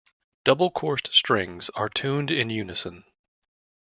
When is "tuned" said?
1.87-2.31